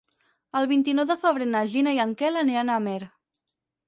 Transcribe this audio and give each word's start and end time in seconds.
El 0.59 0.67
vint-i-nou 0.69 1.05
de 1.11 1.17
febrer 1.25 1.47
na 1.49 1.61
Gina 1.73 1.93
i 1.97 2.01
en 2.05 2.15
Quel 2.21 2.39
aniran 2.41 2.73
a 2.73 2.79
Amer. 2.81 2.95